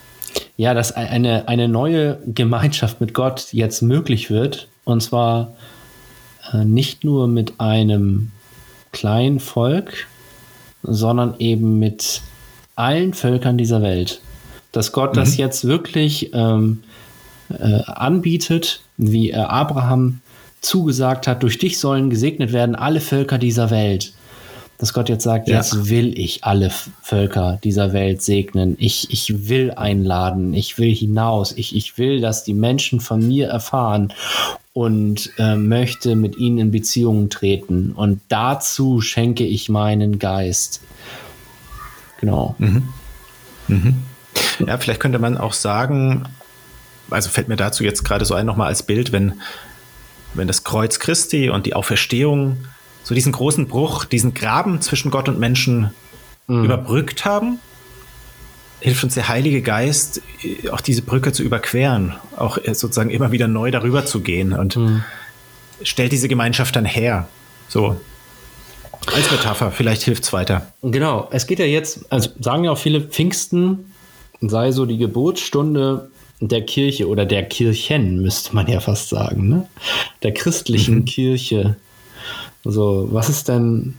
[0.58, 4.68] Ja, dass eine, eine neue Gemeinschaft mit Gott jetzt möglich wird.
[4.84, 5.54] Und zwar
[6.58, 8.32] nicht nur mit einem
[8.92, 10.08] kleinen Volk,
[10.84, 12.22] sondern eben mit
[12.76, 14.22] allen Völkern dieser Welt.
[14.72, 15.20] Dass Gott mhm.
[15.20, 16.84] das jetzt wirklich ähm,
[17.50, 20.22] äh, anbietet, wie er Abraham
[20.62, 24.14] zugesagt hat, durch dich sollen gesegnet werden alle Völker dieser Welt.
[24.78, 25.58] Dass Gott jetzt sagt, ja.
[25.58, 28.78] jetzt will ich alle Völker dieser Welt segnen.
[28.80, 33.50] Ich, ich will einladen, ich will hinaus, ich, ich will, dass die Menschen von mir
[33.50, 34.14] erfahren
[34.80, 37.92] und äh, möchte mit ihnen in Beziehungen treten.
[37.92, 40.80] Und dazu schenke ich meinen Geist.
[42.22, 42.56] Genau.
[42.60, 42.88] Mhm.
[43.68, 43.96] Mhm.
[44.66, 46.24] Ja, vielleicht könnte man auch sagen,
[47.10, 49.34] also fällt mir dazu jetzt gerade so ein nochmal als Bild, wenn
[50.34, 52.56] wenn das Kreuz Christi und die Auferstehung
[53.04, 55.90] so diesen großen Bruch, diesen Graben zwischen Gott und Menschen
[56.48, 56.64] mhm.
[56.64, 57.60] überbrückt haben,
[58.80, 60.22] hilft uns der Heilige Geist,
[60.72, 65.04] auch diese Brücke zu überqueren, auch sozusagen immer wieder neu darüber zu gehen und mhm.
[65.84, 67.28] stellt diese Gemeinschaft dann her.
[67.68, 68.00] So.
[69.14, 70.74] Als Metapher, vielleicht hilft es weiter.
[70.82, 73.92] Genau, es geht ja jetzt, also sagen ja auch viele, Pfingsten
[74.42, 76.10] sei so die Geburtsstunde
[76.42, 79.68] der Kirche oder der Kirchen, müsste man ja fast sagen, ne?
[80.24, 81.06] der christlichen mhm.
[81.06, 81.76] Kirche.
[82.66, 83.96] Also, was ist denn,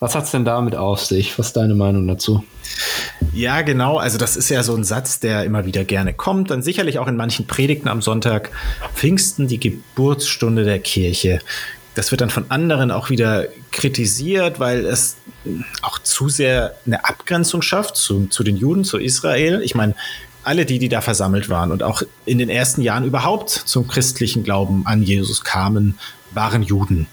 [0.00, 1.38] was hat es denn damit auf sich?
[1.38, 2.44] Was ist deine Meinung dazu?
[3.32, 3.96] Ja, genau.
[3.96, 6.50] Also, das ist ja so ein Satz, der immer wieder gerne kommt.
[6.50, 8.50] Dann sicherlich auch in manchen Predigten am Sonntag.
[8.94, 11.40] Pfingsten, die Geburtsstunde der Kirche.
[11.96, 15.16] Das wird dann von anderen auch wieder kritisiert, weil es
[15.82, 19.62] auch zu sehr eine Abgrenzung schafft zu, zu den Juden, zu Israel.
[19.62, 19.96] Ich meine,
[20.44, 24.44] alle die, die da versammelt waren und auch in den ersten Jahren überhaupt zum christlichen
[24.44, 25.98] Glauben an Jesus kamen,
[26.32, 27.08] waren Juden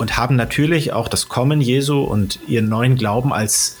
[0.00, 3.76] und haben natürlich auch das Kommen Jesu und ihren neuen Glauben als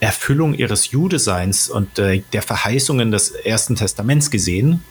[0.00, 4.82] Erfüllung ihres Judeseins und äh, der Verheißungen des Ersten Testaments gesehen.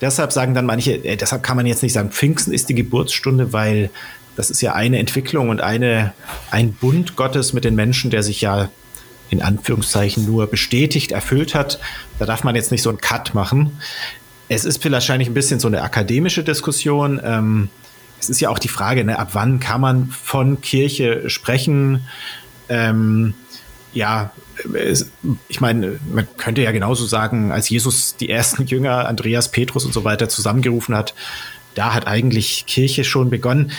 [0.00, 3.52] Deshalb sagen dann manche, äh, deshalb kann man jetzt nicht sagen, Pfingsten ist die Geburtsstunde,
[3.54, 3.90] weil
[4.36, 6.12] das ist ja eine Entwicklung und eine,
[6.50, 8.68] ein Bund Gottes mit den Menschen, der sich ja
[9.30, 11.80] in Anführungszeichen nur bestätigt, erfüllt hat.
[12.18, 13.80] Da darf man jetzt nicht so einen Cut machen.
[14.48, 17.20] Es ist wahrscheinlich ein bisschen so eine akademische Diskussion.
[17.24, 17.70] Ähm,
[18.20, 22.06] es ist ja auch die Frage, ne, ab wann kann man von Kirche sprechen?
[22.68, 23.34] Ähm,
[23.92, 24.32] ja,
[24.74, 25.10] es,
[25.48, 29.94] ich meine, man könnte ja genauso sagen, als Jesus die ersten Jünger, Andreas, Petrus und
[29.94, 31.14] so weiter zusammengerufen hat,
[31.74, 33.72] da hat eigentlich Kirche schon begonnen.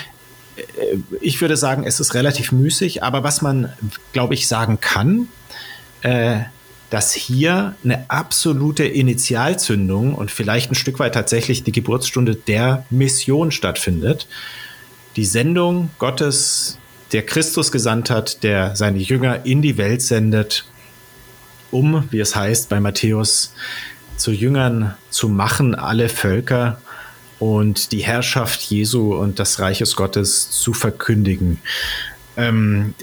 [0.55, 3.73] Äh, ich würde sagen, es ist relativ müßig, aber was man,
[4.13, 5.27] glaube ich, sagen kann,
[6.01, 6.39] äh,
[6.89, 13.51] dass hier eine absolute Initialzündung und vielleicht ein Stück weit tatsächlich die Geburtsstunde der Mission
[13.51, 14.27] stattfindet.
[15.15, 16.79] Die Sendung Gottes,
[17.11, 20.65] der Christus gesandt hat, der seine Jünger in die Welt sendet,
[21.71, 23.53] um, wie es heißt bei Matthäus,
[24.17, 26.81] zu Jüngern zu machen, alle Völker
[27.37, 31.61] und die Herrschaft Jesu und des Reiches Gottes zu verkündigen.
[32.35, 32.95] Ähm,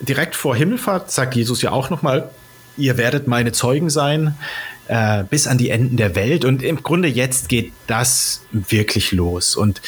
[0.00, 2.30] direkt vor Himmelfahrt sagt Jesus ja auch nochmal,
[2.78, 4.34] ihr werdet meine Zeugen sein
[4.88, 6.44] äh, bis an die Enden der Welt.
[6.44, 9.56] Und im Grunde jetzt geht das wirklich los.
[9.56, 9.80] Und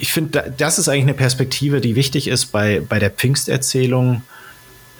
[0.00, 4.22] ich finde, das ist eigentlich eine Perspektive, die wichtig ist bei, bei der Pfingsterzählung.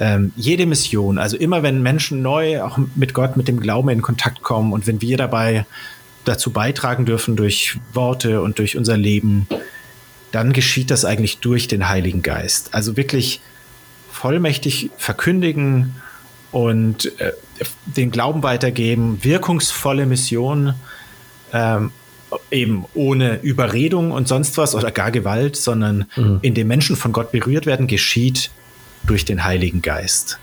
[0.00, 4.02] Ähm, jede Mission, also immer wenn Menschen neu auch mit Gott, mit dem Glauben in
[4.02, 5.66] Kontakt kommen und wenn wir dabei
[6.24, 9.48] dazu beitragen dürfen durch Worte und durch unser Leben,
[10.30, 12.74] dann geschieht das eigentlich durch den Heiligen Geist.
[12.74, 13.40] Also wirklich
[14.12, 15.96] vollmächtig verkündigen,
[16.52, 17.32] und äh,
[17.84, 20.74] den Glauben weitergeben, wirkungsvolle Mission,
[21.52, 21.90] ähm,
[22.50, 26.38] eben ohne Überredung und sonst was oder gar Gewalt, sondern mhm.
[26.42, 28.50] indem Menschen von Gott berührt werden, geschieht
[29.04, 30.38] durch den Heiligen Geist.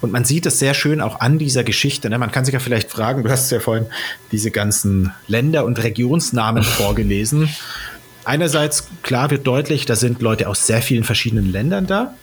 [0.00, 2.08] Und man sieht es sehr schön auch an dieser Geschichte.
[2.08, 2.18] Ne?
[2.18, 3.86] Man kann sich ja vielleicht fragen, du hast ja vorhin
[4.32, 7.48] diese ganzen Länder und Regionsnamen vorgelesen.
[8.24, 12.14] Einerseits, klar wird deutlich, da sind Leute aus sehr vielen verschiedenen Ländern da.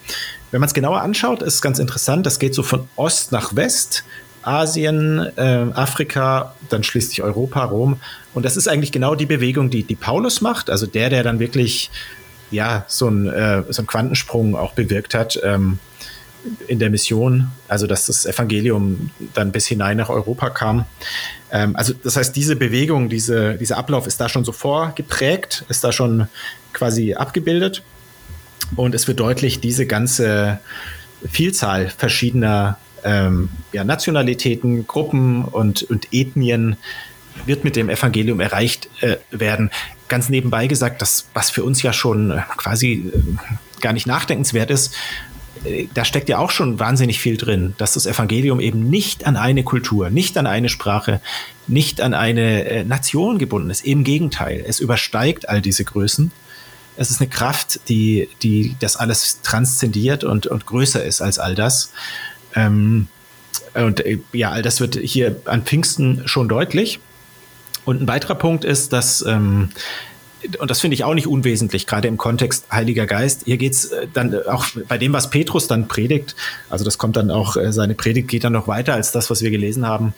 [0.52, 2.26] Wenn man es genauer anschaut, ist es ganz interessant.
[2.26, 4.04] Das geht so von Ost nach West.
[4.42, 8.00] Asien, äh, Afrika, dann schließlich Europa, Rom.
[8.36, 10.70] Und das ist eigentlich genau die Bewegung, die, die Paulus macht.
[10.70, 11.90] Also der, der dann wirklich
[12.52, 15.40] ja, so, ein, äh, so einen Quantensprung auch bewirkt hat.
[15.44, 15.80] Ähm,
[16.68, 20.86] in der Mission, also dass das Evangelium dann bis hinein nach Europa kam.
[21.52, 25.84] Ähm, also das heißt, diese Bewegung, diese, dieser Ablauf ist da schon so vorgeprägt, ist
[25.84, 26.28] da schon
[26.74, 27.84] quasi abgebildet.
[28.76, 30.60] Und es wird deutlich, diese ganze
[31.30, 36.76] Vielzahl verschiedener ähm, ja, Nationalitäten, Gruppen und, und Ethnien
[37.46, 39.70] wird mit dem Evangelium erreicht äh, werden.
[40.08, 44.72] Ganz nebenbei gesagt, das, was für uns ja schon äh, quasi äh, gar nicht nachdenkenswert
[44.72, 44.96] ist,
[45.66, 49.36] äh, da steckt ja auch schon wahnsinnig viel drin, dass das Evangelium eben nicht an
[49.36, 51.22] eine Kultur, nicht an eine Sprache,
[51.68, 53.86] nicht an eine äh, Nation gebunden ist.
[53.86, 56.32] Im Gegenteil, es übersteigt all diese Größen.
[56.98, 61.56] Es ist eine Kraft, die, die das alles transzendiert und, und größer ist als all
[61.56, 61.92] das.
[62.56, 63.08] Ähm,
[63.74, 67.00] und äh, ja, all das wird hier an Pfingsten schon deutlich.
[67.84, 69.70] Und ein weiterer Punkt ist, dass, ähm,
[70.60, 74.08] und das finde ich auch nicht unwesentlich, gerade im Kontext Heiliger Geist, hier geht's äh,
[74.12, 76.36] dann auch bei dem, was Petrus dann predigt,
[76.70, 79.42] also das kommt dann auch, äh, seine Predigt geht dann noch weiter als das, was
[79.42, 80.14] wir gelesen haben.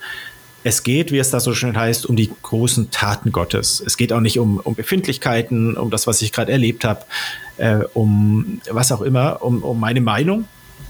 [0.67, 3.81] Es geht, wie es da so schön heißt, um die großen Taten Gottes.
[3.85, 7.05] Es geht auch nicht um, um Befindlichkeiten, um das, was ich gerade erlebt habe,
[7.55, 10.43] äh, um was auch immer, um, um meine Meinung.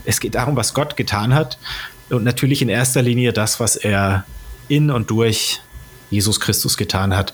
[0.03, 1.59] Es geht darum, was Gott getan hat
[2.09, 4.25] und natürlich in erster Linie das, was er
[4.67, 5.61] in und durch
[6.09, 7.33] Jesus Christus getan hat.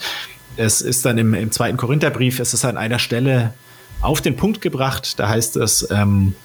[0.57, 3.53] Es ist dann im, im zweiten Korintherbrief, es ist an einer Stelle
[4.01, 5.17] auf den Punkt gebracht.
[5.17, 6.35] Da heißt es, ähm,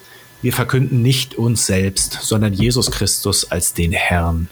[0.42, 4.48] wir verkünden nicht uns selbst, sondern Jesus Christus als den Herrn.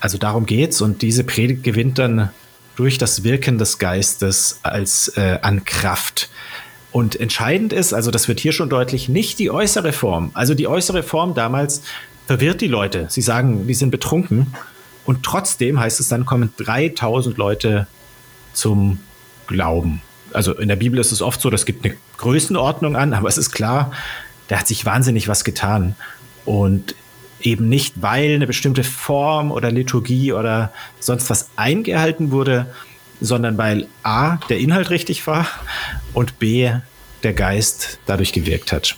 [0.00, 2.30] Also darum geht's und diese Predigt gewinnt dann
[2.76, 6.28] durch das Wirken des Geistes als äh, an Kraft.
[6.92, 10.30] Und entscheidend ist, also das wird hier schon deutlich, nicht die äußere Form.
[10.34, 11.82] Also die äußere Form damals
[12.26, 13.06] verwirrt die Leute.
[13.08, 14.54] Sie sagen, die sind betrunken.
[15.04, 17.86] Und trotzdem heißt es dann, kommen 3000 Leute
[18.52, 18.98] zum
[19.46, 20.02] Glauben.
[20.32, 23.38] Also in der Bibel ist es oft so, das gibt eine Größenordnung an, aber es
[23.38, 23.92] ist klar,
[24.48, 25.94] da hat sich wahnsinnig was getan.
[26.44, 26.94] Und
[27.40, 32.66] eben nicht, weil eine bestimmte Form oder Liturgie oder sonst was eingehalten wurde,
[33.20, 35.46] sondern weil A, der Inhalt richtig war
[36.12, 36.70] und B,
[37.22, 38.96] der Geist dadurch gewirkt hat.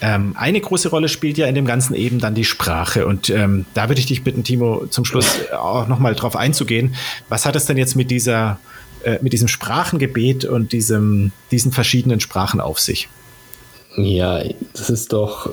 [0.00, 3.06] Ähm, eine große Rolle spielt ja in dem Ganzen eben dann die Sprache.
[3.06, 6.94] Und ähm, da würde ich dich bitten, Timo, zum Schluss auch nochmal drauf einzugehen.
[7.28, 8.60] Was hat es denn jetzt mit dieser,
[9.02, 13.08] äh, mit diesem Sprachengebet und diesem, diesen verschiedenen Sprachen auf sich?
[13.96, 14.40] Ja,
[14.74, 15.50] das ist doch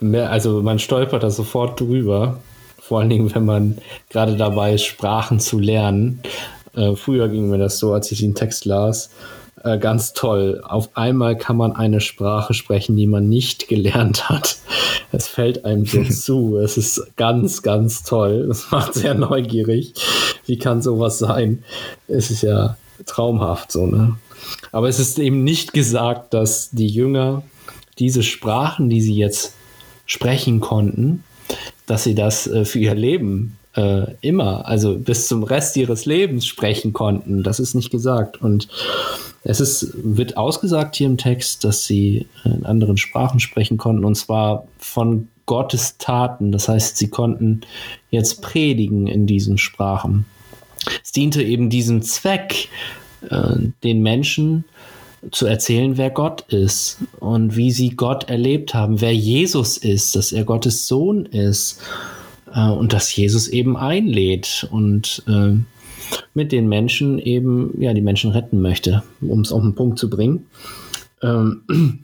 [0.00, 2.40] mehr, also man stolpert da sofort drüber.
[2.80, 3.78] Vor allen Dingen, wenn man
[4.10, 6.20] gerade dabei ist, Sprachen zu lernen.
[6.74, 9.10] Äh, früher ging mir das so, als ich den Text las
[9.64, 10.62] äh, ganz toll.
[10.64, 14.58] Auf einmal kann man eine Sprache sprechen, die man nicht gelernt hat.
[15.12, 16.58] Es fällt einem so zu.
[16.58, 18.48] Es ist ganz, ganz toll.
[18.50, 19.94] Es macht sehr neugierig.
[20.46, 21.64] Wie kann sowas sein?
[22.08, 24.16] Es ist ja traumhaft so, ne?
[24.70, 27.42] Aber es ist eben nicht gesagt, dass die Jünger
[27.98, 29.54] diese Sprachen, die sie jetzt
[30.06, 31.24] sprechen konnten,
[31.86, 36.46] dass sie das äh, für ihr Leben äh, immer, also bis zum Rest ihres Lebens
[36.46, 37.42] sprechen konnten.
[37.42, 38.40] Das ist nicht gesagt.
[38.40, 38.68] Und
[39.44, 44.14] es ist, wird ausgesagt hier im Text, dass sie in anderen Sprachen sprechen konnten, und
[44.14, 46.52] zwar von Gottes Taten.
[46.52, 47.62] Das heißt, sie konnten
[48.10, 50.26] jetzt predigen in diesen Sprachen.
[51.02, 52.68] Es diente eben diesem Zweck,
[53.28, 54.64] äh, den Menschen
[55.30, 60.32] zu erzählen, wer Gott ist und wie sie Gott erlebt haben, wer Jesus ist, dass
[60.32, 61.80] er Gottes Sohn ist
[62.54, 65.56] äh, und dass Jesus eben einlädt und äh,
[66.34, 70.10] mit den Menschen eben, ja, die Menschen retten möchte, um es auf den Punkt zu
[70.10, 70.46] bringen.
[71.22, 71.62] Ähm,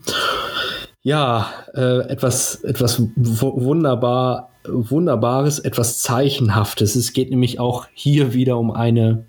[1.02, 6.94] ja, äh, etwas, etwas wunderbar, Wunderbares, etwas Zeichenhaftes.
[6.94, 9.24] Es geht nämlich auch hier wieder um eine,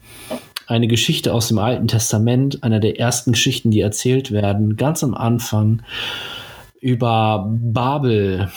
[0.69, 5.15] eine Geschichte aus dem Alten Testament, einer der ersten Geschichten, die erzählt werden, ganz am
[5.15, 5.81] Anfang
[6.79, 8.49] über Babel.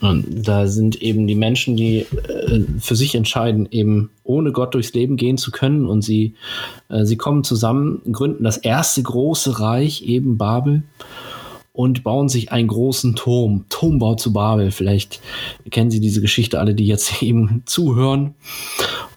[0.00, 4.94] Und da sind eben die Menschen, die äh, für sich entscheiden, eben ohne Gott durchs
[4.94, 5.86] Leben gehen zu können.
[5.86, 6.34] Und sie,
[6.88, 10.82] äh, sie kommen zusammen, gründen das erste große Reich, eben Babel,
[11.72, 13.66] und bauen sich einen großen Turm.
[13.68, 14.72] Turmbau zu Babel.
[14.72, 15.20] Vielleicht
[15.70, 18.34] kennen Sie diese Geschichte alle, die jetzt eben zuhören.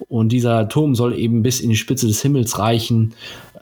[0.07, 3.13] Und dieser Turm soll eben bis in die Spitze des Himmels reichen.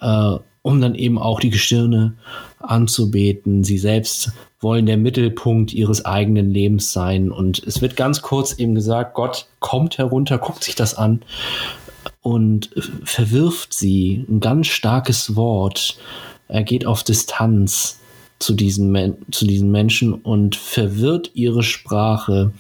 [0.02, 2.14] Äh, um dann eben auch die Gestirne
[2.60, 3.64] anzubeten.
[3.64, 7.32] Sie selbst wollen der Mittelpunkt ihres eigenen Lebens sein.
[7.32, 11.22] Und es wird ganz kurz eben gesagt, Gott kommt herunter, guckt sich das an
[12.22, 12.70] und
[13.04, 14.26] verwirft sie.
[14.30, 15.98] Ein ganz starkes Wort.
[16.50, 18.00] Er geht auf Distanz
[18.40, 22.52] zu diesen, zu diesen Menschen und verwirrt ihre Sprache.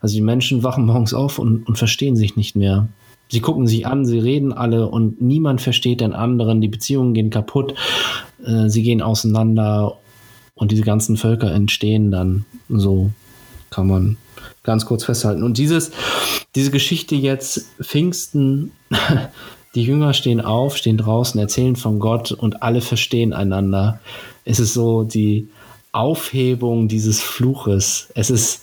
[0.00, 2.88] Also die Menschen wachen morgens auf und, und verstehen sich nicht mehr.
[3.32, 6.60] Sie gucken sich an, sie reden alle und niemand versteht den anderen.
[6.60, 7.72] Die Beziehungen gehen kaputt,
[8.44, 9.96] äh, sie gehen auseinander
[10.54, 13.10] und diese ganzen Völker entstehen dann so.
[13.70, 14.18] kann man
[14.64, 15.44] ganz kurz festhalten.
[15.44, 15.92] Und dieses,
[16.54, 18.72] diese Geschichte jetzt, Pfingsten,
[19.74, 23.98] die Jünger stehen auf, stehen draußen, erzählen von Gott und alle verstehen einander.
[24.44, 25.48] Es ist so die
[25.90, 28.10] Aufhebung dieses Fluches.
[28.14, 28.62] Es ist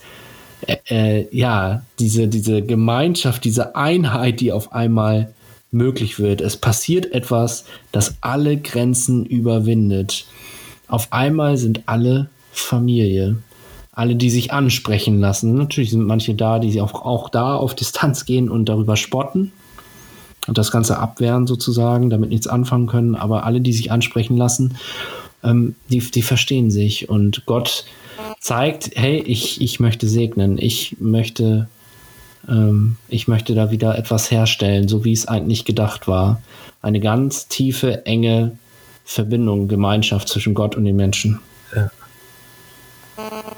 [0.67, 5.34] äh, äh, ja diese, diese Gemeinschaft, diese Einheit, die auf einmal
[5.72, 6.41] möglich wird.
[6.41, 10.26] Es passiert etwas, das alle Grenzen überwindet.
[10.88, 13.38] Auf einmal sind alle Familie.
[13.91, 15.56] Alle, die sich ansprechen lassen.
[15.56, 19.52] Natürlich sind manche da, die auch, auch da auf Distanz gehen und darüber spotten
[20.48, 23.15] und das Ganze abwehren sozusagen, damit nichts anfangen können.
[23.15, 24.78] Aber alle, die sich ansprechen lassen,
[25.43, 27.10] ähm, die, die verstehen sich.
[27.10, 27.86] Und Gott
[28.39, 31.67] zeigt, hey, ich, ich möchte segnen, ich möchte,
[32.47, 36.41] ähm, ich möchte da wieder etwas herstellen, so wie es eigentlich gedacht war.
[36.82, 38.58] Eine ganz tiefe, enge
[39.04, 41.39] Verbindung, Gemeinschaft zwischen Gott und den Menschen.
[41.75, 41.91] Ja.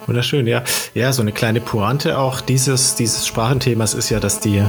[0.08, 0.63] Wunderschön, ja.
[0.96, 4.63] Ja, so eine kleine Pointe auch dieses, dieses Sprachenthemas ist ja, dass die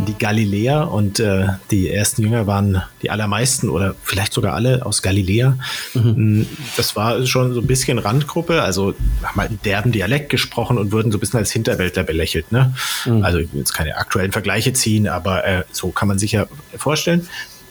[0.00, 5.02] die Galiläer und äh, die ersten Jünger waren die allermeisten oder vielleicht sogar alle aus
[5.02, 5.58] Galiläa.
[5.94, 6.40] Mhm.
[6.40, 10.78] Mm, das war schon so ein bisschen Randgruppe, also haben halt einen derben Dialekt gesprochen
[10.78, 12.50] und wurden so ein bisschen als Hinterwäldler belächelt.
[12.52, 12.74] Ne?
[13.04, 13.24] Mhm.
[13.24, 16.46] Also ich will jetzt keine aktuellen Vergleiche ziehen, aber äh, so kann man sich ja
[16.76, 17.28] vorstellen.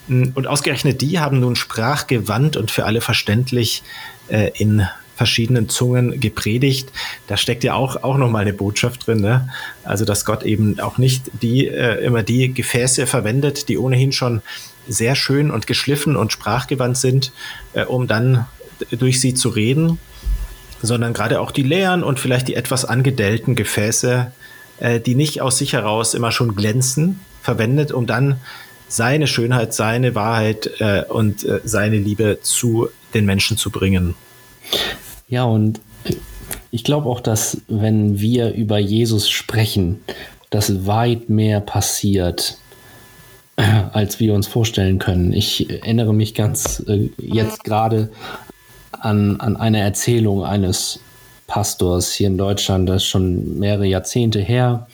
[0.08, 3.84] Mm, und ausgerechnet die haben nun sprachgewandt und für alle verständlich
[4.28, 6.92] äh, in verschiedenen Zungen gepredigt.
[7.28, 9.22] Da steckt ja auch, auch nochmal eine Botschaft drin.
[9.22, 9.50] Ne?
[9.84, 14.42] Also, dass Gott eben auch nicht die, äh, immer die Gefäße verwendet, die ohnehin schon
[14.88, 17.32] sehr schön und geschliffen und sprachgewandt sind,
[17.74, 18.46] äh, um dann
[18.92, 20.00] durch sie zu reden,
[20.82, 24.32] sondern gerade auch die leeren und vielleicht die etwas angedellten Gefäße,
[24.80, 28.40] äh, die nicht aus sich heraus immer schon glänzen, verwendet, um dann
[28.88, 34.16] seine Schönheit, seine Wahrheit äh, und äh, seine Liebe zu den Menschen zu bringen.
[35.28, 35.82] Ja, und
[36.72, 40.02] ich glaube auch, dass wenn wir über Jesus sprechen,
[40.50, 42.58] dass weit mehr passiert,
[43.56, 45.34] als wir uns vorstellen können.
[45.34, 48.10] Ich erinnere mich ganz äh, jetzt gerade
[48.92, 51.00] an, an eine Erzählung eines
[51.46, 54.88] Pastors hier in Deutschland, das ist schon mehrere Jahrzehnte her,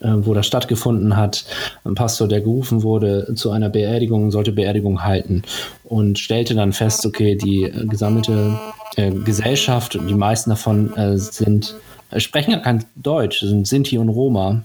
[0.00, 1.44] äh, wo das stattgefunden hat.
[1.84, 5.42] Ein Pastor, der gerufen wurde zu einer Beerdigung, sollte Beerdigung halten
[5.84, 8.58] und stellte dann fest, okay, die äh, gesammelte
[8.96, 11.76] äh, Gesellschaft, die meisten davon äh, sind,
[12.10, 14.64] äh, sprechen ja kein Deutsch, sind Sinti und Roma.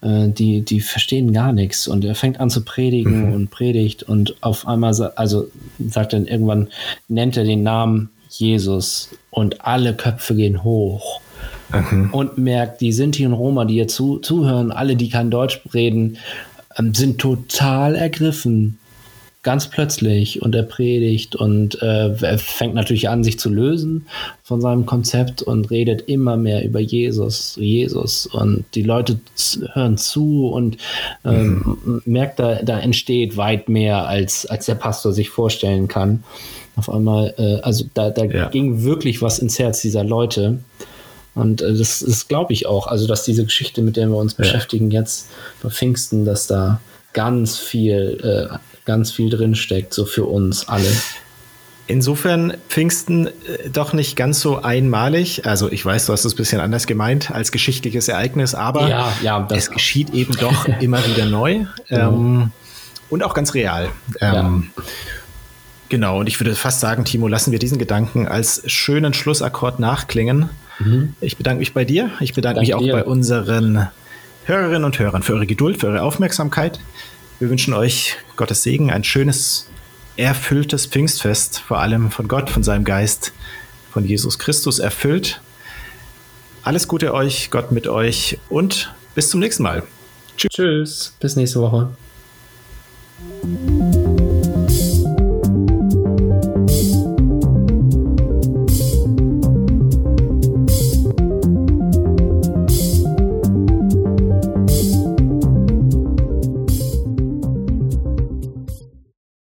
[0.00, 3.32] Äh, die, die verstehen gar nichts und er fängt an zu predigen mhm.
[3.32, 6.68] und predigt und auf einmal, also sagt dann irgendwann,
[7.08, 11.20] nennt er den Namen Jesus und alle Köpfe gehen hoch.
[11.72, 12.10] Mhm.
[12.12, 16.16] Und merkt, die Sinti und Roma, die hier zu, zuhören, alle, die kein Deutsch reden,
[16.78, 18.77] ähm, sind total ergriffen.
[19.48, 24.06] Ganz plötzlich und er predigt und äh, er fängt natürlich an, sich zu lösen
[24.42, 29.18] von seinem Konzept und redet immer mehr über Jesus, Jesus und die Leute
[29.72, 30.76] hören zu und
[31.24, 32.02] ähm, mhm.
[32.04, 36.24] merkt, da, da entsteht weit mehr, als, als der Pastor sich vorstellen kann
[36.76, 38.48] auf einmal, äh, also da, da ja.
[38.50, 40.58] ging wirklich was ins Herz dieser Leute.
[41.34, 44.34] Und äh, das ist, glaube ich, auch, also dass diese Geschichte, mit der wir uns
[44.34, 44.38] ja.
[44.38, 45.30] beschäftigen jetzt
[45.62, 46.82] bei Pfingsten, dass da
[47.14, 48.56] ganz viel, äh,
[48.88, 50.90] ganz viel drinsteckt, so für uns alle.
[51.86, 55.46] Insofern Pfingsten äh, doch nicht ganz so einmalig.
[55.46, 59.12] Also ich weiß, du hast es ein bisschen anders gemeint als geschichtliches Ereignis, aber ja,
[59.22, 62.50] ja, es geschieht eben doch immer wieder neu ähm,
[63.10, 63.90] und auch ganz real.
[64.20, 64.82] Ähm, ja.
[65.90, 70.50] Genau, und ich würde fast sagen, Timo, lassen wir diesen Gedanken als schönen Schlussakkord nachklingen.
[70.78, 71.14] Mhm.
[71.20, 72.10] Ich bedanke mich bei dir.
[72.20, 72.92] Ich bedanke Danke mich auch dir.
[72.92, 73.88] bei unseren
[74.44, 76.80] Hörerinnen und Hörern für eure Geduld, für eure Aufmerksamkeit.
[77.38, 79.68] Wir wünschen euch Gottes Segen, ein schönes,
[80.16, 83.32] erfülltes Pfingstfest, vor allem von Gott, von seinem Geist,
[83.92, 85.40] von Jesus Christus erfüllt.
[86.64, 89.84] Alles Gute euch, Gott mit euch und bis zum nächsten Mal.
[90.36, 90.50] Tschüss.
[90.50, 91.16] Tschüss.
[91.20, 91.90] Bis nächste Woche.